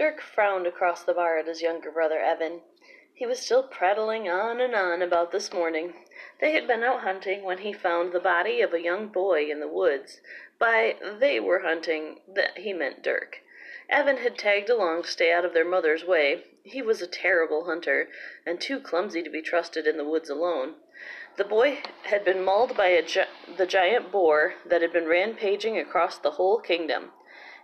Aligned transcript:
Dirk 0.00 0.22
frowned 0.22 0.66
across 0.66 1.02
the 1.02 1.12
bar 1.12 1.36
at 1.36 1.46
his 1.46 1.60
younger 1.60 1.90
brother 1.90 2.18
Evan. 2.20 2.62
He 3.12 3.26
was 3.26 3.38
still 3.38 3.62
prattling 3.62 4.30
on 4.30 4.58
and 4.58 4.74
on 4.74 5.02
about 5.02 5.30
this 5.30 5.52
morning. 5.52 5.92
They 6.40 6.52
had 6.52 6.66
been 6.66 6.82
out 6.82 7.02
hunting 7.02 7.42
when 7.42 7.58
he 7.58 7.74
found 7.74 8.14
the 8.14 8.18
body 8.18 8.62
of 8.62 8.72
a 8.72 8.80
young 8.80 9.08
boy 9.08 9.50
in 9.50 9.60
the 9.60 9.68
woods. 9.68 10.22
By 10.58 10.96
they 11.02 11.38
were 11.38 11.58
hunting, 11.58 12.22
that 12.26 12.56
he 12.56 12.72
meant 12.72 13.02
Dirk. 13.02 13.42
Evan 13.90 14.16
had 14.16 14.38
tagged 14.38 14.70
along 14.70 15.02
to 15.02 15.08
stay 15.10 15.34
out 15.34 15.44
of 15.44 15.52
their 15.52 15.66
mother's 15.68 16.06
way. 16.06 16.44
He 16.64 16.80
was 16.80 17.02
a 17.02 17.06
terrible 17.06 17.66
hunter, 17.66 18.08
and 18.46 18.58
too 18.58 18.80
clumsy 18.80 19.22
to 19.22 19.28
be 19.28 19.42
trusted 19.42 19.86
in 19.86 19.98
the 19.98 20.08
woods 20.08 20.30
alone. 20.30 20.76
The 21.36 21.44
boy 21.44 21.82
had 22.04 22.24
been 22.24 22.42
mauled 22.42 22.74
by 22.74 22.98
gi- 23.02 23.24
the 23.54 23.66
giant 23.66 24.10
boar 24.10 24.54
that 24.64 24.80
had 24.80 24.94
been 24.94 25.08
rampaging 25.08 25.76
across 25.76 26.16
the 26.16 26.30
whole 26.30 26.58
kingdom. 26.58 27.12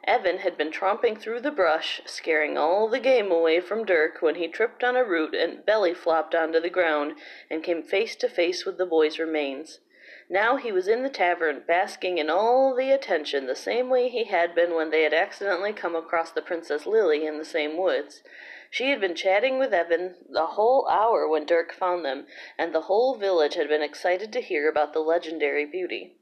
Evan 0.04 0.38
had 0.38 0.56
been 0.56 0.70
tromping 0.70 1.16
through 1.16 1.40
the 1.40 1.50
brush, 1.50 2.00
scaring 2.04 2.56
all 2.58 2.88
the 2.88 3.00
game 3.00 3.30
away 3.32 3.60
from 3.60 3.84
Dirk 3.84 4.22
when 4.22 4.34
he 4.34 4.46
tripped 4.46 4.84
on 4.84 4.96
a 4.96 5.04
root 5.04 5.34
and 5.34 5.64
belly 5.64 5.94
flopped 5.94 6.34
onto 6.34 6.60
the 6.60 6.70
ground 6.70 7.16
and 7.50 7.64
came 7.64 7.82
face 7.82 8.14
to 8.16 8.28
face 8.28 8.64
with 8.64 8.78
the 8.78 8.86
boy's 8.86 9.18
remains. 9.18 9.80
Now 10.28 10.56
he 10.56 10.72
was 10.72 10.88
in 10.88 11.02
the 11.02 11.08
tavern, 11.08 11.62
basking 11.66 12.18
in 12.18 12.30
all 12.30 12.74
the 12.74 12.90
attention, 12.90 13.46
the 13.46 13.54
same 13.54 13.88
way 13.88 14.08
he 14.08 14.24
had 14.24 14.54
been 14.54 14.74
when 14.74 14.90
they 14.90 15.02
had 15.02 15.14
accidentally 15.14 15.72
come 15.72 15.94
across 15.94 16.32
the 16.32 16.42
Princess 16.42 16.86
Lily 16.86 17.26
in 17.26 17.38
the 17.38 17.44
same 17.44 17.76
woods. 17.76 18.22
She 18.70 18.90
had 18.90 19.00
been 19.00 19.14
chatting 19.14 19.58
with 19.58 19.72
Evan 19.72 20.16
the 20.28 20.46
whole 20.46 20.88
hour 20.88 21.28
when 21.28 21.46
Dirk 21.46 21.72
found 21.72 22.04
them, 22.04 22.26
and 22.58 22.74
the 22.74 22.82
whole 22.82 23.16
village 23.16 23.54
had 23.54 23.68
been 23.68 23.82
excited 23.82 24.32
to 24.32 24.40
hear 24.40 24.68
about 24.68 24.92
the 24.92 25.00
legendary 25.00 25.64
beauty. 25.64 26.16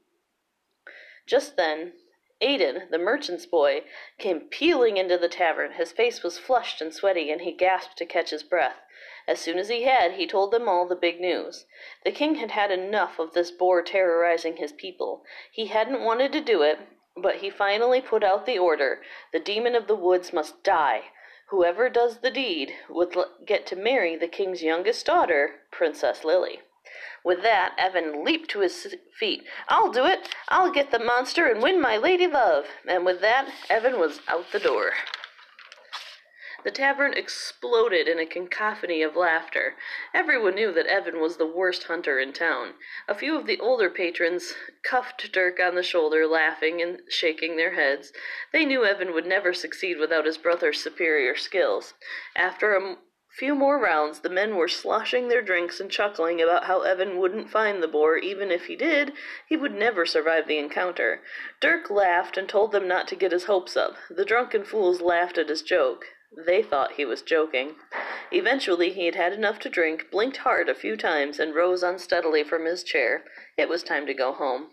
Just 1.25 1.57
then, 1.57 1.93
Aidan, 2.41 2.89
the 2.91 2.97
merchant's 2.97 3.45
boy, 3.45 3.85
came 4.17 4.41
pealing 4.41 4.97
into 4.97 5.17
the 5.17 5.29
tavern. 5.29 5.71
His 5.71 5.93
face 5.93 6.21
was 6.21 6.37
flushed 6.37 6.81
and 6.81 6.93
sweaty, 6.93 7.31
and 7.31 7.41
he 7.41 7.53
gasped 7.53 7.97
to 7.97 8.05
catch 8.05 8.31
his 8.31 8.43
breath. 8.43 8.81
As 9.27 9.39
soon 9.39 9.57
as 9.57 9.69
he 9.69 9.83
had, 9.83 10.13
he 10.13 10.27
told 10.27 10.51
them 10.51 10.67
all 10.67 10.85
the 10.85 10.95
big 10.95 11.21
news. 11.21 11.65
The 12.03 12.11
king 12.11 12.35
had 12.35 12.51
had 12.51 12.71
enough 12.71 13.19
of 13.19 13.33
this 13.33 13.51
boar 13.51 13.81
terrorizing 13.81 14.57
his 14.57 14.73
people. 14.73 15.23
He 15.51 15.67
hadn't 15.67 16.03
wanted 16.03 16.31
to 16.33 16.41
do 16.41 16.61
it, 16.61 16.79
but 17.15 17.37
he 17.37 17.49
finally 17.49 18.01
put 18.01 18.23
out 18.23 18.45
the 18.45 18.59
order 18.59 19.01
the 19.31 19.39
demon 19.39 19.73
of 19.73 19.87
the 19.87 19.95
woods 19.95 20.33
must 20.33 20.61
die. 20.61 21.11
Whoever 21.47 21.89
does 21.89 22.19
the 22.19 22.31
deed 22.31 22.75
would 22.89 23.15
get 23.45 23.65
to 23.67 23.75
marry 23.75 24.15
the 24.15 24.27
king's 24.27 24.61
youngest 24.61 25.05
daughter, 25.05 25.61
Princess 25.71 26.23
Lily. 26.25 26.61
With 27.23 27.41
that, 27.41 27.75
Evan 27.77 28.23
leaped 28.23 28.49
to 28.51 28.59
his 28.59 28.95
feet. 29.19 29.43
I'll 29.67 29.91
do 29.91 30.05
it! 30.05 30.35
I'll 30.49 30.71
get 30.71 30.91
the 30.91 30.99
monster 30.99 31.47
and 31.47 31.61
win 31.61 31.81
my 31.81 31.97
lady 31.97 32.27
love! 32.27 32.65
And 32.87 33.05
with 33.05 33.21
that, 33.21 33.49
Evan 33.69 33.99
was 33.99 34.21
out 34.27 34.51
the 34.51 34.59
door. 34.59 34.93
The 36.65 36.71
tavern 36.71 37.13
exploded 37.13 38.07
in 38.07 38.17
a 38.17 38.25
cacophony 38.25 39.03
of 39.03 39.15
laughter. 39.15 39.75
Everyone 40.15 40.55
knew 40.55 40.71
that 40.71 40.87
Evan 40.87 41.19
was 41.19 41.37
the 41.37 41.45
worst 41.45 41.83
hunter 41.83 42.17
in 42.19 42.33
town. 42.33 42.73
A 43.07 43.13
few 43.13 43.37
of 43.37 43.45
the 43.45 43.59
older 43.59 43.87
patrons 43.87 44.55
cuffed 44.81 45.31
Dirk 45.31 45.59
on 45.59 45.75
the 45.75 45.83
shoulder, 45.83 46.25
laughing 46.25 46.81
and 46.81 47.01
shaking 47.07 47.55
their 47.55 47.75
heads. 47.75 48.11
They 48.51 48.65
knew 48.65 48.83
Evan 48.83 49.13
would 49.13 49.27
never 49.27 49.53
succeed 49.53 49.99
without 49.99 50.25
his 50.25 50.39
brother's 50.39 50.81
superior 50.81 51.35
skills. 51.35 51.93
After 52.35 52.73
a 52.73 52.97
few 53.37 53.53
more 53.53 53.77
rounds, 53.77 54.19
the 54.19 54.29
men 54.29 54.55
were 54.55 54.67
sloshing 54.67 55.27
their 55.27 55.41
drinks 55.41 55.79
and 55.79 55.91
chuckling 55.91 56.41
about 56.41 56.65
how 56.65 56.81
Evan 56.81 57.17
wouldn't 57.17 57.49
find 57.49 57.83
the 57.83 57.87
boar. 57.87 58.17
Even 58.17 58.49
if 58.49 58.65
he 58.65 58.75
did, 58.75 59.11
he 59.47 59.57
would 59.57 59.73
never 59.73 60.05
survive 60.05 60.47
the 60.47 60.57
encounter. 60.57 61.21
Dirk 61.59 61.89
laughed 61.89 62.37
and 62.37 62.47
told 62.47 62.71
them 62.71 62.87
not 62.87 63.07
to 63.09 63.15
get 63.15 63.31
his 63.31 63.45
hopes 63.45 63.75
up. 63.75 63.95
The 64.09 64.25
drunken 64.25 64.63
fools 64.63 65.01
laughed 65.01 65.37
at 65.37 65.49
his 65.49 65.61
joke. 65.61 66.05
They 66.45 66.61
thought 66.63 66.93
he 66.93 67.05
was 67.05 67.21
joking. 67.21 67.75
Eventually, 68.31 68.91
he 68.91 69.05
had 69.05 69.15
had 69.15 69.33
enough 69.33 69.59
to 69.59 69.69
drink, 69.69 70.09
blinked 70.11 70.37
hard 70.37 70.67
a 70.67 70.75
few 70.75 70.97
times, 70.97 71.39
and 71.39 71.53
rose 71.53 71.83
unsteadily 71.83 72.43
from 72.43 72.65
his 72.65 72.83
chair. 72.83 73.23
It 73.57 73.69
was 73.69 73.83
time 73.83 74.05
to 74.07 74.13
go 74.13 74.33
home. 74.33 74.71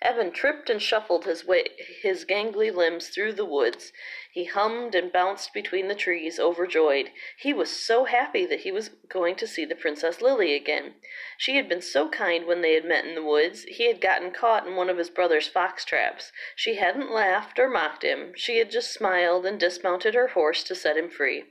Evan 0.00 0.30
tripped 0.30 0.70
and 0.70 0.80
shuffled 0.80 1.24
his 1.24 1.44
way 1.44 1.64
his 2.02 2.24
gangly 2.24 2.72
limbs 2.72 3.08
through 3.08 3.32
the 3.32 3.44
woods. 3.44 3.92
He 4.32 4.44
hummed 4.44 4.94
and 4.94 5.10
bounced 5.10 5.52
between 5.52 5.88
the 5.88 5.96
trees, 5.96 6.38
overjoyed. 6.38 7.10
He 7.36 7.52
was 7.52 7.68
so 7.68 8.04
happy 8.04 8.46
that 8.46 8.60
he 8.60 8.70
was 8.70 8.90
going 9.08 9.34
to 9.34 9.46
see 9.48 9.64
the 9.64 9.74
Princess 9.74 10.20
Lily 10.20 10.54
again. 10.54 10.94
She 11.36 11.56
had 11.56 11.68
been 11.68 11.82
so 11.82 12.08
kind 12.08 12.46
when 12.46 12.60
they 12.60 12.74
had 12.74 12.84
met 12.84 13.06
in 13.06 13.16
the 13.16 13.24
woods. 13.24 13.64
He 13.64 13.88
had 13.88 14.00
gotten 14.00 14.30
caught 14.30 14.68
in 14.68 14.76
one 14.76 14.88
of 14.88 14.98
his 14.98 15.10
brother's 15.10 15.48
fox 15.48 15.84
traps. 15.84 16.30
She 16.54 16.76
hadn't 16.76 17.10
laughed 17.10 17.58
or 17.58 17.68
mocked 17.68 18.04
him. 18.04 18.34
She 18.36 18.58
had 18.58 18.70
just 18.70 18.92
smiled 18.92 19.44
and 19.44 19.58
dismounted 19.58 20.14
her 20.14 20.28
horse 20.28 20.62
to 20.64 20.76
set 20.76 20.96
him 20.96 21.10
free. 21.10 21.44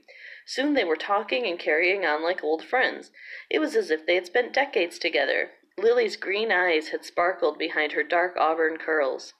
Soon 0.46 0.72
they 0.72 0.84
were 0.84 0.96
talking 0.96 1.46
and 1.46 1.58
carrying 1.58 2.06
on 2.06 2.22
like 2.22 2.42
old 2.42 2.64
friends. 2.64 3.10
It 3.50 3.58
was 3.58 3.76
as 3.76 3.90
if 3.90 4.06
they 4.06 4.14
had 4.14 4.24
spent 4.24 4.54
decades 4.54 4.98
together. 4.98 5.50
Lily's 5.78 6.16
green 6.16 6.50
eyes 6.50 6.88
had 6.88 7.04
sparkled 7.04 7.56
behind 7.56 7.92
her 7.92 8.02
dark 8.02 8.36
auburn 8.36 8.78
curls. 8.78 9.34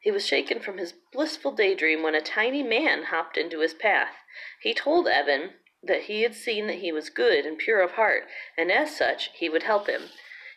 He 0.00 0.10
was 0.10 0.26
shaken 0.26 0.60
from 0.60 0.78
his 0.78 0.94
blissful 1.12 1.52
daydream 1.52 2.02
when 2.02 2.14
a 2.14 2.22
tiny 2.22 2.62
man 2.62 3.04
hopped 3.04 3.36
into 3.36 3.60
his 3.60 3.74
path. 3.74 4.14
He 4.62 4.72
told 4.72 5.08
Evan 5.08 5.54
that 5.82 6.02
he 6.02 6.22
had 6.22 6.34
seen 6.34 6.66
that 6.68 6.78
he 6.78 6.92
was 6.92 7.10
good 7.10 7.44
and 7.44 7.58
pure 7.58 7.80
of 7.80 7.92
heart, 7.92 8.28
and 8.56 8.70
as 8.70 8.96
such 8.96 9.30
he 9.34 9.48
would 9.48 9.64
help 9.64 9.88
him. 9.88 10.10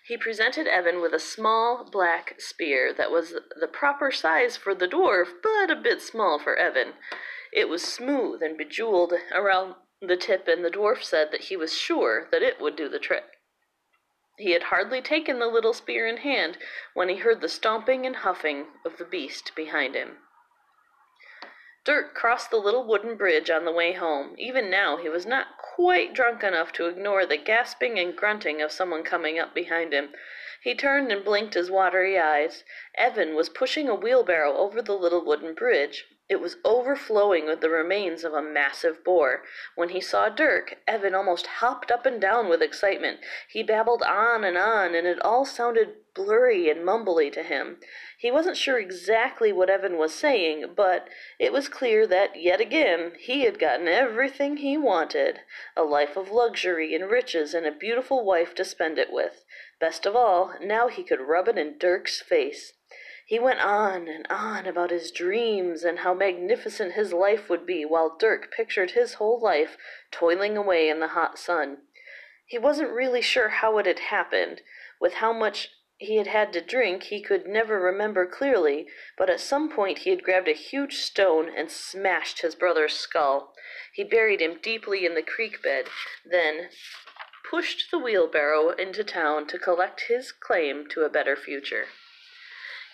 He 0.06 0.18
presented 0.18 0.68
Evan 0.68 1.02
with 1.02 1.14
a 1.14 1.20
small 1.20 1.90
black 1.90 2.36
spear 2.40 2.94
that 2.94 3.10
was 3.10 3.34
the 3.60 3.68
proper 3.68 4.12
size 4.12 4.56
for 4.56 4.76
the 4.76 4.88
dwarf, 4.88 5.30
but 5.42 5.72
a 5.72 5.76
bit 5.76 6.02
small 6.02 6.40
for 6.40 6.56
Evan. 6.56 6.94
It 7.52 7.70
was 7.70 7.84
smooth 7.84 8.44
and 8.44 8.58
bejeweled 8.58 9.14
around 9.32 9.76
the 10.02 10.18
tip, 10.18 10.48
and 10.48 10.64
the 10.64 10.70
dwarf 10.70 11.04
said 11.04 11.32
that 11.32 11.46
he 11.46 11.58
was 11.58 11.78
sure 11.78 12.28
that 12.32 12.44
it 12.44 12.60
would 12.60 12.76
do 12.76 12.90
the 12.90 13.00
trick. 13.00 13.24
He 14.38 14.52
had 14.52 14.64
hardly 14.64 15.02
taken 15.02 15.40
the 15.40 15.48
little 15.48 15.74
spear 15.74 16.08
in 16.08 16.18
hand 16.18 16.58
when 16.94 17.08
he 17.08 17.18
heard 17.18 17.42
the 17.42 17.50
stomping 17.50 18.06
and 18.06 18.16
huffing 18.16 18.68
of 18.84 18.98
the 18.98 19.06
beast 19.06 19.56
behind 19.56 19.96
him. 19.96 20.20
Dirk 21.86 22.16
crossed 22.16 22.50
the 22.50 22.58
little 22.58 22.86
wooden 22.86 23.16
bridge 23.16 23.50
on 23.50 23.66
the 23.66 23.72
way 23.72 23.92
home. 23.92 24.36
Even 24.38 24.70
now 24.70 24.98
he 24.98 25.10
was 25.10 25.26
not 25.26 25.58
quite 25.58 26.14
drunk 26.14 26.42
enough 26.42 26.72
to 26.74 26.88
ignore 26.88 27.26
the 27.26 27.38
gasping 27.38 28.00
and 28.00 28.16
grunting 28.16 28.62
of 28.62 28.72
someone 28.72 29.04
coming 29.04 29.38
up 29.38 29.54
behind 29.54 29.94
him. 29.94 30.14
He 30.62 30.76
turned 30.76 31.12
and 31.12 31.26
blinked 31.26 31.56
his 31.56 31.70
watery 31.70 32.18
eyes. 32.18 32.64
Evan 32.96 33.36
was 33.36 33.50
pushing 33.50 33.90
a 33.90 33.96
wheelbarrow 33.96 34.56
over 34.56 34.82
the 34.82 34.98
little 34.98 35.26
wooden 35.26 35.54
bridge. 35.54 36.06
It 36.30 36.40
was 36.40 36.56
overflowing 36.64 37.48
with 37.48 37.60
the 37.60 37.70
remains 37.70 38.24
of 38.24 38.34
a 38.34 38.42
massive 38.42 39.04
boar. 39.04 39.44
When 39.76 39.90
he 39.90 40.00
saw 40.00 40.30
Dirk, 40.30 40.78
Evan 40.88 41.14
almost 41.14 41.48
hopped 41.60 41.92
up 41.92 42.06
and 42.06 42.22
down 42.22 42.48
with 42.48 42.62
excitement. 42.62 43.20
He 43.50 43.62
babbled 43.62 44.04
on 44.04 44.46
and 44.46 44.58
on, 44.58 44.96
and 44.96 45.06
it 45.06 45.22
all 45.22 45.46
sounded 45.46 45.96
blurry 46.16 46.70
and 46.70 46.86
mumbly 46.86 47.30
to 47.34 47.44
him. 47.44 47.82
He 48.18 48.32
wasn't 48.32 48.56
sure 48.56 48.80
exactly 48.80 49.52
what 49.52 49.70
Evan 49.70 49.98
was 49.98 50.14
saying, 50.14 50.74
but 50.78 51.10
it 51.40 51.52
was 51.52 51.68
clear 51.68 52.08
that, 52.08 52.42
yet 52.42 52.62
again, 52.62 53.14
he 53.20 53.42
had 53.42 53.60
gotten 53.60 53.90
everything 53.90 54.58
he 54.58 54.78
wanted 54.78 55.42
a 55.76 55.84
life 55.84 56.16
of 56.16 56.32
luxury 56.32 56.96
and 56.96 57.12
riches 57.12 57.54
and 57.54 57.66
a 57.66 57.72
beautiful 57.72 58.24
wife 58.24 58.56
to 58.56 58.64
spend 58.64 58.98
it 58.98 59.12
with. 59.12 59.44
Best 59.80 60.06
of 60.06 60.16
all, 60.16 60.54
now 60.62 60.88
he 60.88 61.04
could 61.04 61.20
rub 61.20 61.50
it 61.50 61.58
in 61.58 61.78
Dirk's 61.78 62.22
face. 62.22 62.74
He 63.34 63.40
went 63.40 63.62
on 63.62 64.08
and 64.08 64.28
on 64.30 64.68
about 64.68 64.92
his 64.92 65.10
dreams 65.10 65.84
and 65.84 65.98
how 65.98 66.14
magnificent 66.14 66.94
his 66.94 67.14
life 67.14 67.50
would 67.50 67.66
be, 67.66 67.84
while 67.84 68.16
Dirk 68.16 68.54
pictured 68.56 68.92
his 68.92 69.16
whole 69.16 69.40
life 69.40 69.76
toiling 70.12 70.56
away 70.56 70.88
in 70.88 71.00
the 71.00 71.08
hot 71.08 71.40
sun. 71.40 71.80
He 72.46 72.60
wasn't 72.60 72.92
really 72.92 73.24
sure 73.24 73.50
how 73.50 73.80
it 73.80 73.88
had 73.88 73.98
happened. 73.98 74.62
With 75.02 75.14
how 75.14 75.34
much 75.34 75.72
he 75.98 76.18
had 76.18 76.28
had 76.28 76.54
to 76.54 76.62
drink, 76.62 77.06
he 77.06 77.24
could 77.24 77.48
never 77.48 77.80
remember 77.80 78.28
clearly, 78.28 78.86
but 79.18 79.32
at 79.32 79.40
some 79.40 79.68
point 79.68 79.98
he 80.06 80.12
had 80.12 80.22
grabbed 80.22 80.48
a 80.48 80.54
huge 80.54 80.98
stone 80.98 81.50
and 81.50 81.72
smashed 81.72 82.42
his 82.42 82.54
brother's 82.54 82.94
skull. 82.94 83.56
He 83.96 84.04
buried 84.04 84.44
him 84.44 84.60
deeply 84.62 85.08
in 85.08 85.16
the 85.16 85.24
creek 85.24 85.64
bed, 85.64 85.86
then 86.24 86.70
pushed 87.50 87.90
the 87.90 87.98
wheelbarrow 87.98 88.70
into 88.70 89.04
town 89.04 89.48
to 89.48 89.58
collect 89.58 90.02
his 90.02 90.32
claim 90.32 90.88
to 90.90 91.02
a 91.02 91.10
better 91.10 91.36
future. 91.36 91.86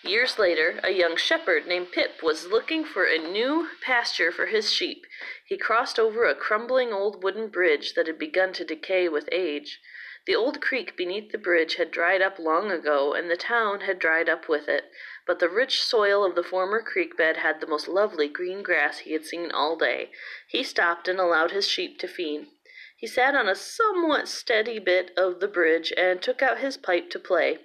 Years 0.03 0.39
later, 0.39 0.79
a 0.81 0.91
young 0.91 1.17
shepherd 1.17 1.67
named 1.67 1.91
Pip 1.91 2.23
was 2.23 2.47
looking 2.47 2.85
for 2.85 3.03
a 3.03 3.17
new 3.17 3.67
pasture 3.81 4.31
for 4.31 4.45
his 4.45 4.71
sheep. 4.71 5.05
He 5.45 5.57
crossed 5.57 5.99
over 5.99 6.23
a 6.23 6.33
crumbling 6.33 6.93
old 6.93 7.21
wooden 7.21 7.49
bridge 7.49 7.95
that 7.95 8.07
had 8.07 8.17
begun 8.17 8.53
to 8.53 8.63
decay 8.63 9.09
with 9.09 9.27
age. 9.31 9.81
The 10.25 10.35
old 10.35 10.61
creek 10.61 10.95
beneath 10.95 11.31
the 11.31 11.37
bridge 11.37 11.75
had 11.75 11.91
dried 11.91 12.21
up 12.21 12.39
long 12.39 12.71
ago, 12.71 13.13
and 13.13 13.29
the 13.29 13.35
town 13.35 13.81
had 13.81 13.99
dried 13.99 14.29
up 14.29 14.47
with 14.47 14.69
it, 14.69 14.89
but 15.27 15.39
the 15.39 15.49
rich 15.49 15.83
soil 15.83 16.23
of 16.23 16.35
the 16.35 16.43
former 16.43 16.81
creek 16.81 17.17
bed 17.17 17.37
had 17.37 17.59
the 17.59 17.67
most 17.67 17.87
lovely 17.89 18.29
green 18.29 18.63
grass 18.63 18.99
he 18.99 19.11
had 19.11 19.25
seen 19.25 19.51
all 19.51 19.75
day. 19.75 20.11
He 20.47 20.63
stopped 20.63 21.09
and 21.09 21.19
allowed 21.19 21.51
his 21.51 21.67
sheep 21.67 21.99
to 21.99 22.07
feed. 22.07 22.47
He 22.95 23.07
sat 23.07 23.35
on 23.35 23.49
a 23.49 23.55
somewhat 23.55 24.27
steady 24.29 24.79
bit 24.79 25.11
of 25.17 25.39
the 25.39 25.47
bridge 25.47 25.91
and 25.97 26.21
took 26.21 26.41
out 26.41 26.59
his 26.59 26.77
pipe 26.77 27.09
to 27.09 27.19
play, 27.19 27.59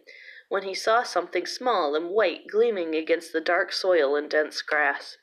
when 0.48 0.62
he 0.62 0.74
saw 0.74 1.02
something 1.02 1.46
small 1.46 1.94
and 1.94 2.10
white 2.10 2.46
gleaming 2.46 2.94
against 2.94 3.32
the 3.32 3.40
dark 3.40 3.72
soil 3.72 4.16
and 4.16 4.30
dense 4.30 4.62
grass. 4.62 5.16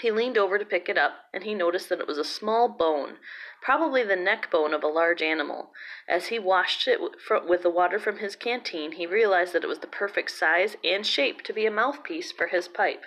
He 0.00 0.10
leaned 0.10 0.36
over 0.36 0.58
to 0.58 0.64
pick 0.64 0.90
it 0.90 0.98
up, 0.98 1.24
and 1.32 1.44
he 1.44 1.54
noticed 1.54 1.88
that 1.88 2.00
it 2.00 2.06
was 2.06 2.18
a 2.18 2.24
small 2.24 2.68
bone, 2.68 3.16
probably 3.62 4.02
the 4.02 4.14
neck 4.14 4.50
bone 4.50 4.74
of 4.74 4.84
a 4.84 4.88
large 4.88 5.22
animal. 5.22 5.72
As 6.06 6.26
he 6.26 6.38
washed 6.38 6.86
it 6.86 7.00
with 7.00 7.62
the 7.62 7.70
water 7.70 7.98
from 7.98 8.18
his 8.18 8.36
canteen, 8.36 8.92
he 8.92 9.06
realized 9.06 9.54
that 9.54 9.64
it 9.64 9.68
was 9.68 9.78
the 9.78 9.86
perfect 9.86 10.32
size 10.32 10.76
and 10.84 11.06
shape 11.06 11.40
to 11.44 11.54
be 11.54 11.64
a 11.64 11.70
mouthpiece 11.70 12.30
for 12.30 12.48
his 12.48 12.68
pipe. 12.68 13.04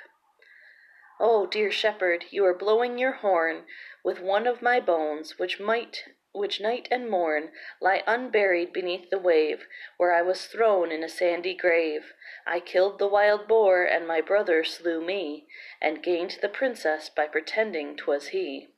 Oh, 1.20 1.46
dear 1.46 1.70
shepherd, 1.70 2.26
you 2.32 2.44
are 2.46 2.58
blowing 2.58 2.98
your 2.98 3.12
horn 3.12 3.66
with 4.04 4.20
one 4.20 4.48
of 4.48 4.64
my 4.64 4.80
bones, 4.80 5.38
which 5.38 5.60
might 5.60 6.06
which 6.31 6.62
night 6.62 6.88
and 6.92 7.10
morn 7.10 7.52
lie 7.81 8.04
unburied 8.06 8.72
beneath 8.72 9.10
the 9.10 9.18
wave, 9.18 9.68
where 9.98 10.14
I 10.14 10.22
was 10.22 10.46
thrown 10.46 10.92
in 10.92 11.04
a 11.04 11.10
sandy 11.10 11.56
grave. 11.56 12.14
I 12.46 12.60
killed 12.60 13.00
the 13.00 13.08
wild 13.08 13.48
boar, 13.48 13.84
and 13.84 14.08
my 14.08 14.22
brother 14.22 14.64
slew 14.64 15.04
me, 15.04 15.48
and 15.81 16.04
gained 16.04 16.38
the 16.42 16.50
princess 16.50 17.10
by 17.10 17.28
pretending 17.28 17.98
'twas 17.98 18.28
he. 18.28 18.70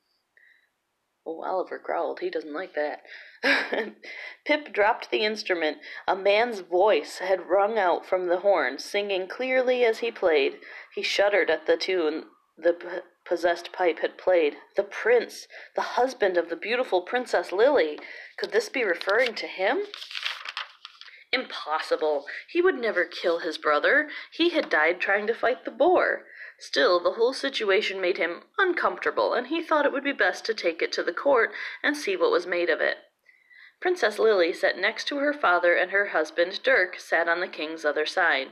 Oh, 1.24 1.42
Oliver 1.42 1.78
growled. 1.78 2.20
He 2.20 2.30
doesn't 2.30 2.52
like 2.52 2.74
that. 2.74 3.02
Pip 4.44 4.72
dropped 4.72 5.10
the 5.10 5.24
instrument. 5.24 5.78
A 6.08 6.16
man's 6.16 6.60
voice 6.60 7.18
had 7.18 7.48
rung 7.48 7.78
out 7.78 8.04
from 8.04 8.26
the 8.26 8.38
horn, 8.38 8.78
singing 8.78 9.28
clearly 9.28 9.84
as 9.84 9.98
he 9.98 10.10
played. 10.10 10.58
He 10.94 11.02
shuddered 11.02 11.50
at 11.50 11.66
the 11.66 11.76
tune 11.76 12.24
the 12.56 13.04
possessed 13.24 13.72
pipe 13.72 14.00
had 14.00 14.18
played. 14.18 14.56
The 14.76 14.82
prince, 14.82 15.46
the 15.74 15.82
husband 15.82 16.36
of 16.36 16.48
the 16.48 16.56
beautiful 16.56 17.02
Princess 17.02 17.52
Lily. 17.52 17.98
Could 18.36 18.52
this 18.52 18.68
be 18.68 18.84
referring 18.84 19.34
to 19.34 19.46
him? 19.46 19.82
Impossible. 21.32 22.26
He 22.48 22.60
would 22.60 22.78
never 22.78 23.04
kill 23.04 23.38
his 23.38 23.56
brother. 23.56 24.10
He 24.30 24.50
had 24.50 24.68
died 24.68 25.00
trying 25.00 25.26
to 25.28 25.34
fight 25.34 25.64
the 25.64 25.70
boar. 25.70 26.26
Still, 26.58 27.00
the 27.00 27.12
whole 27.12 27.32
situation 27.32 28.00
made 28.00 28.18
him 28.18 28.44
uncomfortable, 28.58 29.32
and 29.32 29.46
he 29.46 29.62
thought 29.62 29.86
it 29.86 29.92
would 29.92 30.04
be 30.04 30.12
best 30.12 30.44
to 30.44 30.54
take 30.54 30.82
it 30.82 30.92
to 30.92 31.02
the 31.02 31.12
court 31.12 31.52
and 31.82 31.96
see 31.96 32.16
what 32.16 32.30
was 32.30 32.46
made 32.46 32.70
of 32.70 32.80
it. 32.80 32.98
Princess 33.80 34.18
Lily 34.18 34.52
sat 34.52 34.78
next 34.78 35.06
to 35.08 35.18
her 35.18 35.32
father, 35.32 35.74
and 35.74 35.90
her 35.90 36.08
husband, 36.08 36.62
Dirk, 36.62 37.00
sat 37.00 37.28
on 37.28 37.40
the 37.40 37.48
king's 37.48 37.84
other 37.84 38.06
side. 38.06 38.48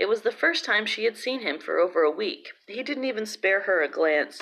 It 0.00 0.08
was 0.08 0.22
the 0.22 0.32
first 0.32 0.64
time 0.64 0.86
she 0.86 1.04
had 1.04 1.18
seen 1.18 1.40
him 1.42 1.58
for 1.58 1.78
over 1.78 2.02
a 2.02 2.10
week. 2.10 2.54
He 2.66 2.82
didn't 2.82 3.04
even 3.04 3.26
spare 3.26 3.60
her 3.60 3.82
a 3.82 3.88
glance. 3.88 4.40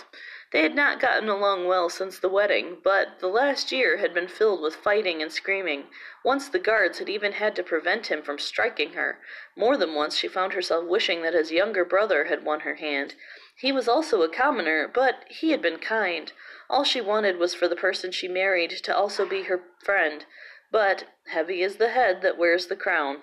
They 0.52 0.62
had 0.62 0.76
not 0.76 1.00
gotten 1.00 1.28
along 1.28 1.66
well 1.66 1.88
since 1.88 2.16
the 2.16 2.28
wedding, 2.28 2.78
but 2.84 3.18
the 3.18 3.26
last 3.26 3.72
year 3.72 3.96
had 3.96 4.14
been 4.14 4.28
filled 4.28 4.62
with 4.62 4.76
fighting 4.76 5.20
and 5.20 5.32
screaming. 5.32 5.88
Once 6.24 6.48
the 6.48 6.60
guards 6.60 7.00
had 7.00 7.08
even 7.08 7.32
had 7.32 7.56
to 7.56 7.64
prevent 7.64 8.06
him 8.06 8.22
from 8.22 8.38
striking 8.38 8.92
her. 8.92 9.18
More 9.56 9.76
than 9.76 9.96
once 9.96 10.16
she 10.16 10.28
found 10.28 10.52
herself 10.52 10.86
wishing 10.86 11.22
that 11.22 11.34
his 11.34 11.50
younger 11.50 11.84
brother 11.84 12.26
had 12.26 12.44
won 12.44 12.60
her 12.60 12.76
hand. 12.76 13.16
He 13.56 13.72
was 13.72 13.88
also 13.88 14.22
a 14.22 14.28
commoner, 14.28 14.86
but 14.86 15.24
he 15.26 15.50
had 15.50 15.60
been 15.60 15.80
kind. 15.80 16.32
All 16.70 16.84
she 16.84 17.00
wanted 17.00 17.36
was 17.36 17.52
for 17.52 17.66
the 17.66 17.74
person 17.74 18.12
she 18.12 18.28
married 18.28 18.70
to 18.84 18.96
also 18.96 19.26
be 19.26 19.42
her 19.42 19.62
friend. 19.82 20.24
But 20.70 21.06
heavy 21.26 21.62
is 21.62 21.78
the 21.78 21.88
head 21.88 22.22
that 22.22 22.38
wears 22.38 22.68
the 22.68 22.76
crown. 22.76 23.22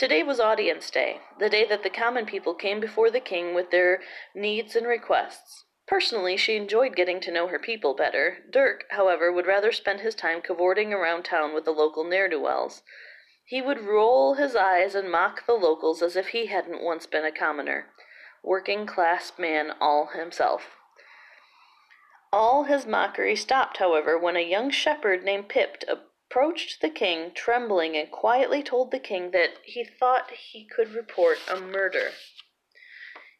Today 0.00 0.22
was 0.22 0.40
audience 0.40 0.90
day, 0.90 1.20
the 1.38 1.50
day 1.50 1.66
that 1.66 1.82
the 1.82 1.90
common 1.90 2.24
people 2.24 2.54
came 2.54 2.80
before 2.80 3.10
the 3.10 3.20
king 3.20 3.52
with 3.52 3.70
their 3.70 4.00
needs 4.34 4.74
and 4.74 4.86
requests. 4.86 5.66
Personally, 5.86 6.38
she 6.38 6.56
enjoyed 6.56 6.96
getting 6.96 7.20
to 7.20 7.30
know 7.30 7.48
her 7.48 7.58
people 7.58 7.92
better. 7.92 8.38
Dirk, 8.50 8.84
however, 8.92 9.30
would 9.30 9.46
rather 9.46 9.72
spend 9.72 10.00
his 10.00 10.14
time 10.14 10.40
cavorting 10.40 10.94
around 10.94 11.24
town 11.24 11.52
with 11.52 11.66
the 11.66 11.70
local 11.70 12.02
ne'er 12.02 12.30
do 12.30 12.40
wells. 12.40 12.80
He 13.44 13.60
would 13.60 13.82
roll 13.82 14.36
his 14.36 14.56
eyes 14.56 14.94
and 14.94 15.12
mock 15.12 15.44
the 15.44 15.52
locals 15.52 16.00
as 16.00 16.16
if 16.16 16.28
he 16.28 16.46
hadn't 16.46 16.82
once 16.82 17.04
been 17.04 17.26
a 17.26 17.30
commoner. 17.30 17.88
Working 18.42 18.86
class 18.86 19.34
man 19.38 19.70
all 19.82 20.12
himself. 20.16 20.76
All 22.32 22.64
his 22.64 22.86
mockery 22.86 23.36
stopped, 23.36 23.76
however, 23.76 24.16
when 24.16 24.36
a 24.36 24.40
young 24.40 24.70
shepherd 24.70 25.24
named 25.24 25.50
Pip 25.50 25.84
approached 26.30 26.80
the 26.80 26.88
king, 26.88 27.32
trembling, 27.34 27.96
and 27.96 28.10
quietly 28.10 28.62
told 28.62 28.90
the 28.90 28.98
king 29.00 29.32
that 29.32 29.50
he 29.64 29.84
thought 29.84 30.30
he 30.30 30.64
could 30.64 30.94
report 30.94 31.38
a 31.50 31.60
murder. 31.60 32.10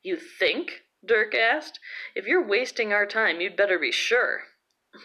You 0.02 0.16
think? 0.16 0.82
Dirk 1.04 1.34
asked. 1.34 1.78
If 2.14 2.26
you're 2.26 2.46
wasting 2.46 2.92
our 2.92 3.06
time, 3.06 3.40
you'd 3.40 3.56
better 3.56 3.78
be 3.78 3.92
sure. 3.92 4.42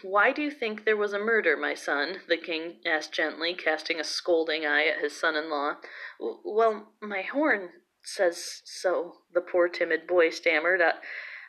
Why 0.02 0.32
do 0.32 0.42
you 0.42 0.50
think 0.50 0.84
there 0.84 0.96
was 0.96 1.12
a 1.12 1.18
murder, 1.18 1.56
my 1.56 1.74
son? 1.74 2.22
the 2.28 2.36
king 2.36 2.80
asked 2.84 3.12
gently, 3.12 3.54
casting 3.54 4.00
a 4.00 4.04
scolding 4.04 4.66
eye 4.66 4.86
at 4.86 5.00
his 5.00 5.18
son 5.18 5.36
in 5.36 5.48
law. 5.48 5.76
Well, 6.18 6.92
my 7.00 7.22
horn 7.22 7.70
says 8.02 8.62
so, 8.64 9.18
the 9.32 9.40
poor 9.40 9.68
timid 9.68 10.06
boy 10.08 10.30
stammered. 10.30 10.82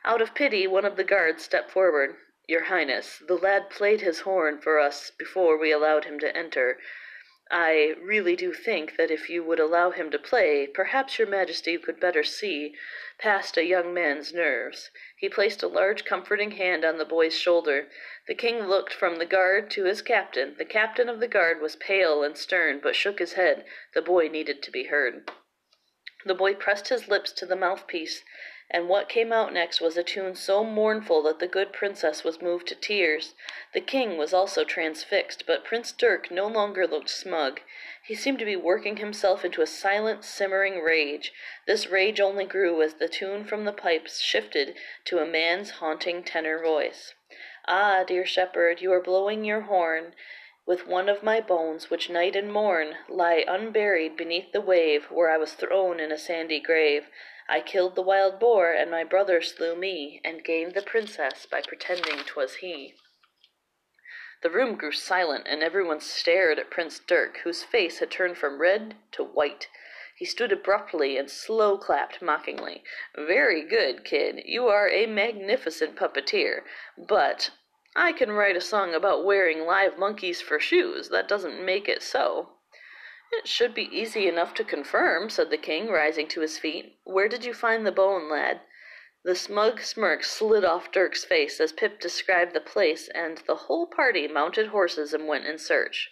Out 0.06 0.22
of 0.22 0.36
pity, 0.36 0.68
one 0.68 0.86
of 0.86 0.98
the 0.98 1.04
guards 1.04 1.44
stepped 1.44 1.72
forward. 1.72 2.16
Your 2.48 2.64
Highness, 2.64 3.20
the 3.20 3.36
lad 3.36 3.70
played 3.70 4.00
his 4.00 4.22
horn 4.22 4.62
for 4.62 4.80
us 4.80 5.12
before 5.12 5.58
we 5.58 5.70
allowed 5.70 6.06
him 6.06 6.18
to 6.20 6.34
enter. 6.34 6.80
I 7.52 7.96
really 8.02 8.38
do 8.38 8.54
think 8.54 8.96
that 8.96 9.12
if 9.12 9.30
you 9.30 9.44
would 9.44 9.60
allow 9.60 9.92
him 9.92 10.10
to 10.12 10.18
play, 10.20 10.66
perhaps 10.66 11.20
your 11.20 11.28
majesty 11.28 11.78
could 11.78 12.00
better 12.00 12.24
see 12.24 12.74
past 13.18 13.58
a 13.58 13.66
young 13.66 13.94
man's 13.94 14.34
nerves. 14.34 14.92
He 15.18 15.28
placed 15.28 15.62
a 15.62 15.68
large 15.68 16.06
comforting 16.06 16.52
hand 16.52 16.86
on 16.86 16.98
the 16.98 17.06
boy's 17.06 17.38
shoulder. 17.38 17.90
The 18.28 18.36
king 18.36 18.68
looked 18.68 18.94
from 18.94 19.18
the 19.18 19.26
guard 19.26 19.70
to 19.72 19.84
his 19.84 20.02
captain. 20.02 20.56
The 20.58 20.64
captain 20.64 21.10
of 21.10 21.20
the 21.20 21.28
guard 21.28 21.60
was 21.60 21.76
pale 21.76 22.24
and 22.24 22.38
stern, 22.38 22.80
but 22.80 22.96
shook 22.96 23.20
his 23.20 23.34
head. 23.34 23.66
The 23.94 24.02
boy 24.02 24.30
needed 24.30 24.64
to 24.64 24.72
be 24.72 24.86
heard. 24.86 25.30
The 26.26 26.34
boy 26.34 26.54
pressed 26.54 26.88
his 26.88 27.10
lips 27.10 27.34
to 27.34 27.46
the 27.46 27.58
mouthpiece 27.58 28.24
and 28.70 28.90
what 28.90 29.08
came 29.08 29.32
out 29.32 29.54
next 29.54 29.80
was 29.80 29.96
a 29.96 30.04
tune 30.04 30.36
so 30.36 30.62
mournful 30.62 31.22
that 31.24 31.40
the 31.40 31.48
good 31.48 31.72
princess 31.72 32.26
was 32.26 32.42
moved 32.42 32.68
to 32.68 32.76
tears. 32.76 33.34
The 33.74 33.80
king 33.80 34.18
was 34.18 34.34
also 34.34 34.66
transfixed, 34.66 35.46
but 35.48 35.64
Prince 35.64 35.94
Dirk 35.94 36.30
no 36.30 36.48
longer 36.48 36.86
looked 36.86 37.10
smug. 37.10 37.62
He 38.04 38.14
seemed 38.14 38.40
to 38.40 38.46
be 38.46 38.58
working 38.58 38.98
himself 38.98 39.46
into 39.46 39.62
a 39.62 39.68
silent, 39.68 40.26
simmering 40.26 40.82
rage. 40.82 41.32
This 41.66 41.88
rage 41.88 42.20
only 42.20 42.44
grew 42.44 42.82
as 42.82 42.96
the 42.96 43.08
tune 43.08 43.46
from 43.46 43.64
the 43.64 43.72
pipes 43.72 44.20
shifted 44.20 44.76
to 45.06 45.20
a 45.20 45.26
man's 45.26 45.72
haunting 45.72 46.24
tenor 46.24 46.62
voice. 46.62 47.14
Ah, 47.68 48.04
dear 48.06 48.26
shepherd, 48.26 48.82
you 48.82 48.92
are 48.92 49.02
blowing 49.02 49.46
your 49.46 49.62
horn 49.62 50.14
with 50.66 50.86
one 50.86 51.08
of 51.08 51.24
my 51.24 51.40
bones, 51.40 51.90
which 51.90 52.10
night 52.10 52.36
and 52.36 52.52
morn 52.52 52.98
lie 53.08 53.46
unburied 53.48 54.18
beneath 54.18 54.52
the 54.52 54.60
wave 54.60 55.06
where 55.06 55.30
I 55.30 55.38
was 55.38 55.54
thrown 55.54 56.02
in 56.02 56.12
a 56.12 56.18
sandy 56.18 56.60
grave. 56.60 57.08
I 57.50 57.62
killed 57.62 57.96
the 57.96 58.02
wild 58.02 58.40
boar, 58.40 58.74
and 58.74 58.92
my 58.92 59.04
brother 59.04 59.42
slew 59.42 59.76
me, 59.76 60.20
and 60.24 60.44
gained 60.44 60.74
the 60.74 60.82
princess 60.82 61.46
by 61.46 61.62
pretending 61.62 62.26
'twas 62.26 62.56
he. 62.56 62.96
The 64.44 64.50
room 64.50 64.76
grew 64.76 64.92
silent, 64.92 65.48
and 65.48 65.64
everyone 65.64 66.00
stared 66.00 66.60
at 66.60 66.70
Prince 66.70 67.00
Dirk, 67.00 67.38
whose 67.40 67.64
face 67.64 68.00
had 68.00 68.12
turned 68.12 68.38
from 68.38 68.60
red 68.60 68.98
to 69.14 69.24
white. 69.24 69.70
He 70.18 70.26
stood 70.26 70.52
abruptly 70.52 71.18
and 71.18 71.30
slow 71.30 71.78
clapped 71.78 72.22
mockingly. 72.22 72.84
Very 73.16 73.62
good, 73.64 74.04
kid. 74.04 74.42
You 74.46 74.68
are 74.68 74.90
a 74.90 75.06
magnificent 75.06 75.96
puppeteer. 75.96 76.66
But 76.98 77.52
I 77.96 78.12
can 78.12 78.32
write 78.32 78.58
a 78.58 78.62
song 78.62 78.94
about 78.94 79.24
wearing 79.24 79.62
live 79.62 79.98
monkeys 79.98 80.42
for 80.42 80.60
shoes. 80.60 81.10
That 81.10 81.28
doesn't 81.28 81.64
make 81.64 81.88
it 81.88 82.04
so. 82.04 82.57
It 83.30 83.48
should 83.48 83.74
be 83.74 83.90
easy 83.92 84.28
enough 84.28 84.54
to 84.54 84.64
confirm, 84.64 85.30
said 85.30 85.50
the 85.50 85.58
king, 85.58 85.90
rising 85.90 86.28
to 86.30 86.42
his 86.42 86.58
feet. 86.58 86.98
Where 87.04 87.28
did 87.28 87.44
you 87.44 87.54
find 87.54 87.86
the 87.86 87.92
bone, 87.92 88.30
lad? 88.30 88.62
The 89.24 89.36
smug 89.36 89.82
smirk 89.82 90.24
slid 90.24 90.64
off 90.64 90.92
Dirk's 90.94 91.26
face 91.26 91.60
as 91.60 91.74
Pip 91.74 92.00
described 92.00 92.54
the 92.54 92.62
place, 92.62 93.10
and 93.10 93.40
the 93.40 93.56
whole 93.56 93.86
party 93.86 94.28
mounted 94.28 94.68
horses 94.68 95.14
and 95.14 95.28
went 95.28 95.46
in 95.46 95.58
search. 95.58 96.10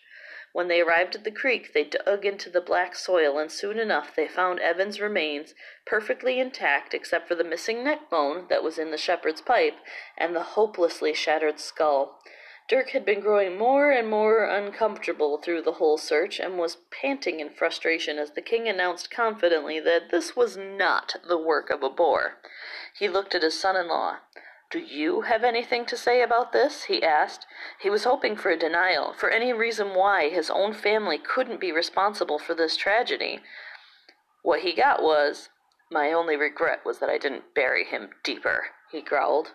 When 0.51 0.67
they 0.67 0.81
arrived 0.81 1.15
at 1.15 1.23
the 1.23 1.31
creek, 1.31 1.73
they 1.73 1.83
dug 1.83 2.25
into 2.25 2.49
the 2.49 2.61
black 2.61 2.95
soil, 2.95 3.37
and 3.37 3.51
soon 3.51 3.79
enough 3.79 4.15
they 4.15 4.27
found 4.27 4.59
Evan's 4.59 4.99
remains 4.99 5.53
perfectly 5.85 6.39
intact 6.39 6.93
except 6.93 7.27
for 7.27 7.35
the 7.35 7.43
missing 7.43 7.83
neck 7.83 8.09
bone 8.09 8.47
that 8.49 8.63
was 8.63 8.77
in 8.77 8.91
the 8.91 8.97
shepherd's 8.97 9.41
pipe 9.41 9.75
and 10.17 10.35
the 10.35 10.43
hopelessly 10.43 11.13
shattered 11.13 11.59
skull. 11.59 12.19
Dirk 12.67 12.89
had 12.91 13.05
been 13.05 13.19
growing 13.19 13.59
more 13.59 13.91
and 13.91 14.09
more 14.09 14.43
uncomfortable 14.43 15.37
through 15.37 15.61
the 15.61 15.73
whole 15.73 15.99
search, 15.99 16.39
and 16.39 16.57
was 16.57 16.77
panting 16.89 17.39
in 17.39 17.51
frustration 17.51 18.17
as 18.17 18.31
the 18.31 18.41
king 18.41 18.67
announced 18.67 19.11
confidently 19.11 19.79
that 19.79 20.09
this 20.09 20.35
was 20.35 20.57
not 20.57 21.15
the 21.27 21.37
work 21.37 21.69
of 21.69 21.83
a 21.83 21.91
boar. 21.91 22.37
He 22.97 23.07
looked 23.07 23.35
at 23.35 23.43
his 23.43 23.59
son 23.59 23.75
in 23.75 23.87
law. 23.87 24.17
Do 24.71 24.79
you 24.79 25.21
have 25.21 25.43
anything 25.43 25.85
to 25.85 25.95
say 25.95 26.23
about 26.23 26.53
this? 26.53 26.85
he 26.85 27.03
asked. 27.03 27.45
He 27.79 27.91
was 27.91 28.03
hoping 28.03 28.35
for 28.35 28.49
a 28.49 28.57
denial, 28.57 29.13
for 29.13 29.29
any 29.29 29.53
reason 29.53 29.93
why 29.93 30.29
his 30.29 30.49
own 30.49 30.73
family 30.73 31.19
couldn't 31.19 31.59
be 31.59 31.71
responsible 31.71 32.39
for 32.39 32.55
this 32.55 32.75
tragedy. 32.75 33.41
What 34.41 34.61
he 34.61 34.73
got 34.73 35.03
was, 35.03 35.49
My 35.91 36.11
only 36.11 36.35
regret 36.35 36.83
was 36.83 36.97
that 36.97 37.11
I 37.11 37.19
didn't 37.19 37.53
bury 37.53 37.85
him 37.85 38.09
deeper, 38.23 38.69
he 38.91 39.01
growled. 39.01 39.51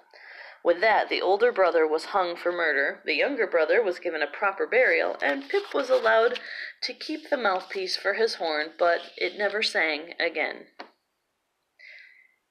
With 0.62 0.80
that, 0.82 1.08
the 1.08 1.22
older 1.22 1.52
brother 1.52 1.86
was 1.86 2.06
hung 2.06 2.36
for 2.36 2.52
murder, 2.52 3.00
the 3.06 3.14
younger 3.14 3.46
brother 3.46 3.82
was 3.82 3.98
given 3.98 4.20
a 4.22 4.26
proper 4.26 4.66
burial, 4.66 5.16
and 5.22 5.48
Pip 5.48 5.72
was 5.72 5.88
allowed 5.88 6.38
to 6.82 6.92
keep 6.92 7.30
the 7.30 7.38
mouthpiece 7.38 7.96
for 7.96 8.14
his 8.14 8.34
horn, 8.34 8.72
but 8.78 9.00
it 9.16 9.38
never 9.38 9.62
sang 9.62 10.14
again. 10.20 10.66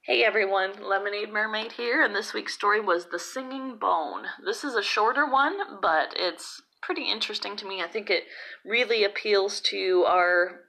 Hey 0.04 0.24
everyone, 0.24 0.82
Lemonade 0.82 1.32
Mermaid 1.32 1.74
here, 1.74 2.02
and 2.02 2.16
this 2.16 2.34
week's 2.34 2.56
story 2.56 2.80
was 2.80 3.10
The 3.12 3.20
Singing 3.20 3.78
Bone. 3.78 4.26
This 4.44 4.64
is 4.64 4.74
a 4.74 4.82
shorter 4.82 5.30
one, 5.30 5.80
but 5.80 6.14
it's 6.16 6.64
pretty 6.82 7.12
interesting 7.12 7.56
to 7.58 7.68
me. 7.68 7.84
I 7.84 7.88
think 7.88 8.10
it 8.10 8.24
really 8.66 9.04
appeals 9.04 9.62
to 9.70 10.06
our 10.08 10.62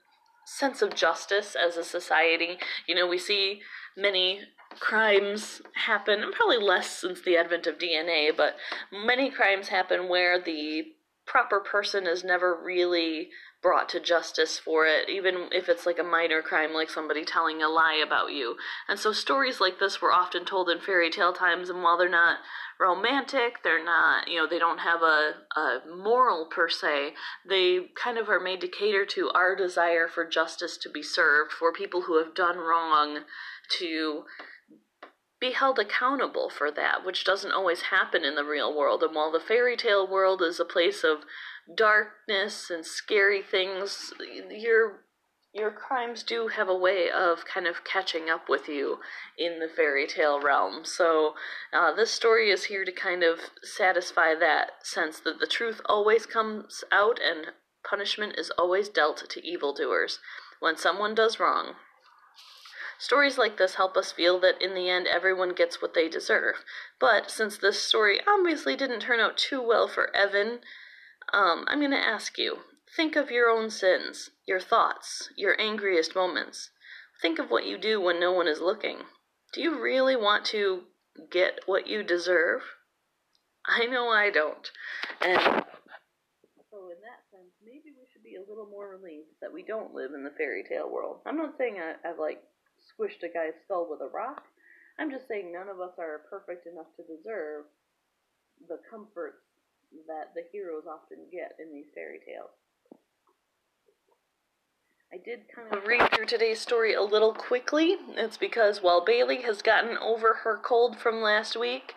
sense 0.50 0.82
of 0.82 0.94
justice 0.94 1.54
as 1.54 1.76
a 1.76 1.84
society. 1.84 2.58
You 2.86 2.94
know, 2.94 3.06
we 3.06 3.18
see 3.18 3.60
many 3.96 4.40
crimes 4.78 5.62
happen, 5.74 6.22
and 6.22 6.32
probably 6.32 6.58
less 6.58 6.90
since 7.00 7.22
the 7.22 7.36
advent 7.36 7.66
of 7.66 7.78
DNA, 7.78 8.36
but 8.36 8.56
many 8.92 9.30
crimes 9.30 9.68
happen 9.68 10.08
where 10.08 10.40
the 10.40 10.92
proper 11.26 11.60
person 11.60 12.06
is 12.06 12.24
never 12.24 12.58
really 12.62 13.30
brought 13.62 13.88
to 13.90 14.00
justice 14.00 14.58
for 14.58 14.86
it, 14.86 15.08
even 15.08 15.48
if 15.52 15.68
it's 15.68 15.84
like 15.84 15.98
a 15.98 16.04
minor 16.04 16.40
crime, 16.40 16.72
like 16.72 16.88
somebody 16.88 17.24
telling 17.24 17.62
a 17.62 17.68
lie 17.68 18.02
about 18.04 18.32
you. 18.32 18.56
And 18.88 18.98
so 18.98 19.12
stories 19.12 19.60
like 19.60 19.78
this 19.78 20.00
were 20.00 20.12
often 20.12 20.44
told 20.44 20.70
in 20.70 20.80
fairy 20.80 21.10
tale 21.10 21.32
times, 21.32 21.68
and 21.68 21.82
while 21.82 21.98
they're 21.98 22.08
not 22.08 22.38
romantic, 22.78 23.62
they're 23.62 23.84
not, 23.84 24.28
you 24.28 24.38
know, 24.38 24.46
they 24.48 24.58
don't 24.58 24.78
have 24.78 25.02
a, 25.02 25.34
a 25.56 25.80
moral 25.94 26.46
per 26.46 26.68
se, 26.68 27.12
they 27.46 27.80
kind 28.02 28.16
of 28.16 28.30
are 28.30 28.40
made 28.40 28.62
to 28.62 28.68
cater 28.68 29.04
to 29.04 29.30
our 29.34 29.54
desire 29.54 30.08
for 30.08 30.24
justice 30.26 30.78
to 30.78 30.88
be 30.88 31.02
served, 31.02 31.52
for 31.52 31.72
people 31.72 32.02
who 32.02 32.18
have 32.22 32.34
done 32.34 32.56
wrong 32.56 33.20
to 33.78 34.24
be 35.40 35.52
held 35.52 35.78
accountable 35.78 36.50
for 36.50 36.70
that, 36.70 37.04
which 37.04 37.24
doesn't 37.24 37.52
always 37.52 37.82
happen 37.82 38.24
in 38.24 38.34
the 38.34 38.44
real 38.44 38.76
world. 38.76 39.02
And 39.02 39.14
while 39.14 39.32
the 39.32 39.40
fairy 39.40 39.76
tale 39.76 40.06
world 40.06 40.42
is 40.42 40.60
a 40.60 40.64
place 40.64 41.02
of 41.02 41.20
darkness 41.74 42.70
and 42.70 42.84
scary 42.84 43.42
things, 43.42 44.12
your 44.50 45.04
your 45.52 45.72
crimes 45.72 46.22
do 46.22 46.46
have 46.46 46.68
a 46.68 46.76
way 46.76 47.10
of 47.10 47.44
kind 47.44 47.66
of 47.66 47.82
catching 47.82 48.30
up 48.30 48.48
with 48.48 48.68
you 48.68 48.98
in 49.36 49.58
the 49.58 49.66
fairy 49.68 50.06
tale 50.06 50.40
realm. 50.40 50.84
So 50.84 51.34
uh, 51.72 51.92
this 51.92 52.12
story 52.12 52.50
is 52.50 52.64
here 52.64 52.84
to 52.84 52.92
kind 52.92 53.24
of 53.24 53.40
satisfy 53.64 54.36
that 54.36 54.86
sense 54.86 55.18
that 55.20 55.40
the 55.40 55.48
truth 55.48 55.80
always 55.86 56.24
comes 56.24 56.84
out 56.92 57.18
and 57.20 57.46
punishment 57.88 58.34
is 58.38 58.50
always 58.56 58.88
dealt 58.88 59.28
to 59.28 59.44
evildoers 59.44 60.20
when 60.60 60.76
someone 60.76 61.16
does 61.16 61.40
wrong. 61.40 61.74
Stories 63.00 63.38
like 63.38 63.56
this 63.56 63.76
help 63.76 63.96
us 63.96 64.12
feel 64.12 64.38
that 64.40 64.60
in 64.60 64.74
the 64.74 64.90
end 64.90 65.06
everyone 65.06 65.54
gets 65.54 65.80
what 65.80 65.94
they 65.94 66.06
deserve. 66.06 66.56
But 66.98 67.30
since 67.30 67.56
this 67.56 67.82
story 67.82 68.20
obviously 68.28 68.76
didn't 68.76 69.00
turn 69.00 69.20
out 69.20 69.38
too 69.38 69.62
well 69.62 69.88
for 69.88 70.14
Evan, 70.14 70.60
um, 71.32 71.64
I'm 71.66 71.78
going 71.78 71.92
to 71.92 71.96
ask 71.96 72.36
you 72.36 72.58
think 72.94 73.16
of 73.16 73.30
your 73.30 73.48
own 73.48 73.70
sins, 73.70 74.28
your 74.46 74.60
thoughts, 74.60 75.30
your 75.34 75.58
angriest 75.58 76.14
moments. 76.14 76.72
Think 77.22 77.38
of 77.38 77.50
what 77.50 77.64
you 77.64 77.78
do 77.78 78.02
when 78.02 78.20
no 78.20 78.32
one 78.32 78.46
is 78.46 78.60
looking. 78.60 78.98
Do 79.54 79.62
you 79.62 79.80
really 79.80 80.14
want 80.14 80.44
to 80.46 80.82
get 81.30 81.60
what 81.64 81.86
you 81.86 82.02
deserve? 82.02 82.60
I 83.64 83.86
know 83.86 84.10
I 84.10 84.30
don't. 84.30 84.70
And 85.22 85.40
so, 86.70 86.90
in 86.90 87.00
that 87.00 87.24
sense, 87.30 87.54
maybe 87.64 87.96
we 87.96 88.04
should 88.12 88.22
be 88.22 88.36
a 88.36 88.46
little 88.46 88.66
more 88.66 88.90
relieved 88.90 89.30
that 89.40 89.54
we 89.54 89.62
don't 89.62 89.94
live 89.94 90.10
in 90.14 90.22
the 90.22 90.34
fairy 90.36 90.64
tale 90.68 90.90
world. 90.90 91.20
I'm 91.24 91.38
not 91.38 91.56
saying 91.56 91.78
I, 91.80 91.94
I've 92.06 92.18
like 92.18 92.42
squished 93.00 93.22
a 93.22 93.32
guy's 93.32 93.54
skull 93.64 93.86
with 93.88 94.00
a 94.00 94.08
rock. 94.08 94.42
I'm 94.98 95.10
just 95.10 95.26
saying 95.28 95.52
none 95.52 95.68
of 95.68 95.80
us 95.80 95.94
are 95.98 96.26
perfect 96.28 96.66
enough 96.66 96.86
to 96.96 97.02
deserve 97.02 97.64
the 98.68 98.78
comforts 98.90 99.40
that 100.06 100.34
the 100.34 100.42
heroes 100.52 100.84
often 100.86 101.18
get 101.32 101.56
in 101.58 101.72
these 101.72 101.86
fairy 101.94 102.20
tales. 102.26 102.50
I 105.12 105.16
did 105.16 105.40
kind 105.52 105.74
of 105.74 105.88
read 105.88 106.12
through 106.12 106.26
today's 106.26 106.60
story 106.60 106.94
a 106.94 107.02
little 107.02 107.34
quickly. 107.34 107.96
It's 108.10 108.36
because 108.36 108.80
while 108.80 109.04
Bailey 109.04 109.42
has 109.42 109.60
gotten 109.60 109.98
over 109.98 110.34
her 110.44 110.60
cold 110.62 110.96
from 110.96 111.20
last 111.20 111.58
week, 111.58 111.94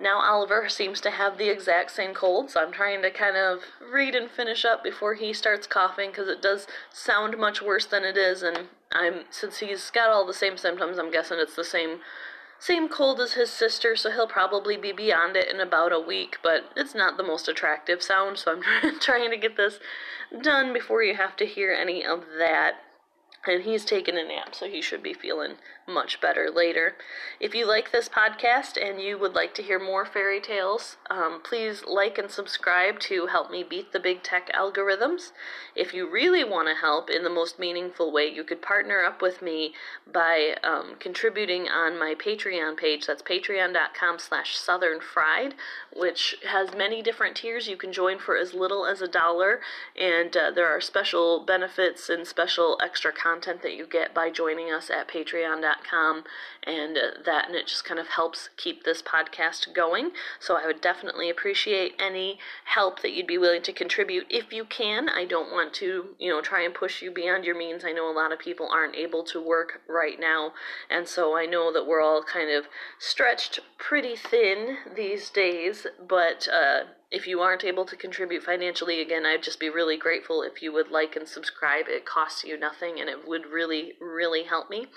now 0.00 0.20
Oliver 0.20 0.68
seems 0.68 1.00
to 1.00 1.10
have 1.10 1.38
the 1.38 1.50
exact 1.50 1.90
same 1.90 2.14
cold, 2.14 2.50
so 2.50 2.60
I'm 2.60 2.72
trying 2.72 3.02
to 3.02 3.10
kind 3.10 3.36
of 3.36 3.60
read 3.92 4.14
and 4.14 4.30
finish 4.30 4.64
up 4.64 4.84
before 4.84 5.14
he 5.14 5.32
starts 5.32 5.66
coughing 5.66 6.10
because 6.10 6.28
it 6.28 6.40
does 6.40 6.66
sound 6.92 7.36
much 7.36 7.60
worse 7.60 7.86
than 7.86 8.04
it 8.04 8.16
is, 8.16 8.42
and 8.42 8.68
I'm 8.92 9.24
since 9.30 9.58
he's 9.58 9.90
got 9.90 10.10
all 10.10 10.26
the 10.26 10.34
same 10.34 10.56
symptoms, 10.56 10.98
I'm 10.98 11.10
guessing 11.10 11.38
it's 11.40 11.56
the 11.56 11.64
same 11.64 11.98
same 12.60 12.88
cold 12.88 13.20
as 13.20 13.34
his 13.34 13.50
sister, 13.50 13.94
so 13.94 14.10
he'll 14.10 14.26
probably 14.26 14.76
be 14.76 14.90
beyond 14.90 15.36
it 15.36 15.48
in 15.48 15.60
about 15.60 15.92
a 15.92 16.00
week, 16.00 16.38
but 16.42 16.64
it's 16.76 16.94
not 16.94 17.16
the 17.16 17.22
most 17.22 17.46
attractive 17.46 18.02
sound, 18.02 18.38
so 18.38 18.52
I'm 18.52 18.98
trying 19.00 19.30
to 19.30 19.36
get 19.36 19.56
this 19.56 19.78
done 20.42 20.72
before 20.72 21.02
you 21.02 21.14
have 21.14 21.36
to 21.36 21.46
hear 21.46 21.72
any 21.72 22.04
of 22.04 22.24
that. 22.38 22.74
And 23.46 23.62
he's 23.62 23.84
taken 23.84 24.18
a 24.18 24.24
nap, 24.24 24.54
so 24.54 24.66
he 24.66 24.82
should 24.82 25.02
be 25.02 25.14
feeling 25.14 25.54
much 25.88 26.20
better 26.20 26.50
later. 26.54 26.94
If 27.40 27.54
you 27.54 27.66
like 27.66 27.90
this 27.90 28.08
podcast 28.08 28.76
and 28.80 29.00
you 29.00 29.18
would 29.18 29.34
like 29.34 29.54
to 29.54 29.62
hear 29.62 29.78
more 29.78 30.04
fairy 30.04 30.40
tales, 30.40 30.96
um, 31.10 31.40
please 31.42 31.82
like 31.86 32.18
and 32.18 32.30
subscribe 32.30 33.00
to 33.00 33.26
help 33.26 33.50
me 33.50 33.64
beat 33.68 33.92
the 33.92 34.00
big 34.00 34.22
tech 34.22 34.50
algorithms. 34.52 35.32
If 35.74 35.94
you 35.94 36.10
really 36.10 36.44
want 36.44 36.68
to 36.68 36.74
help 36.74 37.10
in 37.10 37.24
the 37.24 37.30
most 37.30 37.58
meaningful 37.58 38.12
way, 38.12 38.26
you 38.26 38.44
could 38.44 38.62
partner 38.62 39.02
up 39.02 39.22
with 39.22 39.40
me 39.40 39.72
by 40.12 40.56
um, 40.62 40.96
contributing 41.00 41.68
on 41.68 41.98
my 41.98 42.14
Patreon 42.14 42.76
page. 42.76 43.06
That's 43.06 43.22
patreon.com 43.22 44.18
slash 44.18 44.56
southernfried, 44.58 45.54
which 45.94 46.36
has 46.46 46.74
many 46.74 47.02
different 47.02 47.36
tiers. 47.36 47.66
You 47.66 47.76
can 47.76 47.92
join 47.92 48.18
for 48.18 48.36
as 48.36 48.54
little 48.54 48.86
as 48.86 49.00
a 49.00 49.08
dollar, 49.08 49.60
and 49.98 50.36
uh, 50.36 50.50
there 50.50 50.68
are 50.68 50.80
special 50.80 51.44
benefits 51.44 52.08
and 52.08 52.26
special 52.26 52.78
extra 52.82 53.12
content 53.12 53.38
content 53.38 53.62
that 53.62 53.76
you 53.76 53.86
get 53.86 54.14
by 54.14 54.30
joining 54.30 54.72
us 54.72 54.90
at 54.90 55.08
patreon.com 55.08 55.77
and 56.64 56.96
uh, 56.96 57.22
that 57.24 57.46
and 57.48 57.56
it 57.56 57.66
just 57.66 57.84
kind 57.84 58.00
of 58.00 58.08
helps 58.08 58.50
keep 58.56 58.84
this 58.84 59.02
podcast 59.02 59.74
going. 59.74 60.10
So 60.40 60.56
i 60.56 60.66
would 60.66 60.80
definitely 60.80 61.30
appreciate 61.30 61.94
any 61.98 62.38
help 62.64 63.02
that 63.02 63.12
you'd 63.12 63.26
be 63.26 63.38
willing 63.38 63.62
to 63.62 63.72
contribute 63.72 64.26
if 64.30 64.52
you 64.52 64.64
can. 64.64 65.08
I 65.08 65.24
don't 65.24 65.52
want 65.52 65.72
to 65.74 66.16
you 66.18 66.30
know 66.30 66.40
try 66.40 66.62
and 66.62 66.74
push 66.74 67.02
you 67.02 67.10
beyond 67.10 67.44
your 67.44 67.56
means. 67.56 67.84
I 67.84 67.92
know 67.92 68.10
a 68.10 68.12
lot 68.12 68.32
of 68.32 68.38
people 68.38 68.68
aren't 68.72 68.96
able 68.96 69.22
to 69.24 69.40
work 69.40 69.80
right 69.88 70.18
now 70.18 70.52
and 70.90 71.08
so 71.08 71.36
i 71.36 71.46
know 71.46 71.72
that 71.72 71.86
we're 71.86 72.02
all 72.02 72.22
kind 72.22 72.50
of 72.50 72.66
stretched 72.98 73.60
pretty 73.78 74.16
thin 74.16 74.76
these 74.96 75.30
days 75.30 75.86
but 76.06 76.48
uh, 76.52 76.80
if 77.10 77.26
you 77.26 77.40
aren't 77.40 77.64
able 77.64 77.86
to 77.86 77.96
contribute 77.96 78.42
financially, 78.42 79.00
again, 79.00 79.24
I'd 79.24 79.42
just 79.42 79.58
be 79.58 79.70
really 79.70 79.96
grateful 79.96 80.42
if 80.42 80.60
you 80.60 80.74
would 80.74 80.90
like 80.90 81.16
and 81.16 81.26
subscribe. 81.26 81.86
It 81.88 82.04
costs 82.04 82.44
you 82.44 82.58
nothing 82.58 83.00
and 83.00 83.08
it 83.08 83.26
would 83.26 83.46
really, 83.46 83.94
really 83.98 84.42
help 84.42 84.68
me. 84.68 84.88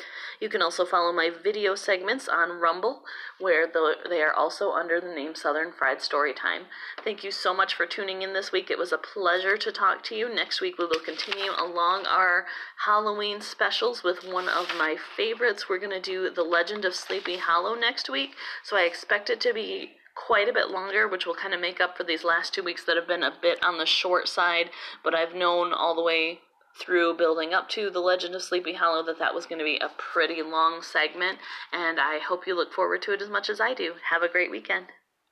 You 0.41 0.49
can 0.49 0.61
also 0.61 0.85
follow 0.85 1.13
my 1.13 1.29
video 1.29 1.73
segments 1.73 2.27
on 2.27 2.59
Rumble, 2.59 3.03
where 3.39 3.65
the, 3.65 3.95
they 4.09 4.21
are 4.21 4.33
also 4.33 4.71
under 4.71 4.99
the 4.99 5.13
name 5.13 5.35
Southern 5.35 5.71
Fried 5.71 5.99
Storytime. 5.99 6.63
Thank 7.01 7.23
you 7.23 7.31
so 7.31 7.53
much 7.53 7.75
for 7.75 7.85
tuning 7.85 8.23
in 8.23 8.33
this 8.33 8.51
week. 8.51 8.69
It 8.69 8.77
was 8.77 8.91
a 8.91 8.97
pleasure 8.97 9.55
to 9.55 9.71
talk 9.71 10.03
to 10.05 10.15
you. 10.15 10.27
Next 10.33 10.59
week, 10.59 10.77
we 10.77 10.85
will 10.85 10.99
continue 10.99 11.51
along 11.57 12.07
our 12.07 12.45
Halloween 12.85 13.39
specials 13.39 14.03
with 14.03 14.25
one 14.29 14.49
of 14.49 14.67
my 14.77 14.97
favorites. 15.15 15.69
We're 15.69 15.79
going 15.79 15.91
to 15.91 16.01
do 16.01 16.29
The 16.29 16.43
Legend 16.43 16.83
of 16.83 16.93
Sleepy 16.93 17.37
Hollow 17.37 17.73
next 17.73 18.09
week, 18.09 18.31
so 18.65 18.75
I 18.75 18.81
expect 18.81 19.29
it 19.29 19.39
to 19.41 19.53
be 19.53 19.91
quite 20.15 20.49
a 20.49 20.53
bit 20.53 20.69
longer, 20.69 21.07
which 21.07 21.25
will 21.25 21.35
kind 21.35 21.53
of 21.53 21.61
make 21.61 21.79
up 21.79 21.97
for 21.97 22.03
these 22.03 22.23
last 22.23 22.53
two 22.53 22.63
weeks 22.63 22.83
that 22.85 22.95
have 22.95 23.07
been 23.07 23.23
a 23.23 23.33
bit 23.41 23.63
on 23.63 23.77
the 23.77 23.85
short 23.85 24.27
side. 24.27 24.69
But 25.03 25.15
I've 25.15 25.35
known 25.35 25.73
all 25.73 25.95
the 25.95 26.03
way 26.03 26.39
through 26.79 27.17
building 27.17 27.53
up 27.53 27.69
to 27.69 27.89
The 27.89 27.99
Legend 27.99 28.35
of 28.35 28.41
Sleepy 28.41 28.73
Hollow 28.73 29.03
that 29.05 29.19
that 29.19 29.35
was 29.35 29.45
going 29.45 29.59
to 29.59 29.65
be 29.65 29.77
a 29.77 29.91
pretty 29.97 30.41
long 30.41 30.81
segment, 30.81 31.39
and 31.73 31.99
I 31.99 32.19
hope 32.19 32.47
you 32.47 32.55
look 32.55 32.73
forward 32.73 33.01
to 33.03 33.13
it 33.13 33.21
as 33.21 33.29
much 33.29 33.49
as 33.49 33.59
I 33.59 33.73
do. 33.73 33.93
Have 34.09 34.23
a 34.23 34.29
great 34.29 34.51
weekend. 34.51 34.87